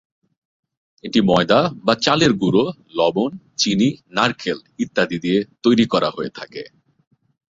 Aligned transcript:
এটি 1.03 1.19
ময়দা 1.21 1.59
বা 1.83 1.93
চালের 2.01 2.31
গুঁড়ো, 2.33 2.65
লবণ, 2.95 3.31
চিনি, 3.57 3.89
নারকেল 4.11 4.57
ইত্যাদি 4.79 5.17
দিয়ে 5.19 5.39
তৈরী 5.63 5.85
করা 5.85 6.09
হয়ে 6.09 6.31
থাকে। 6.35 6.63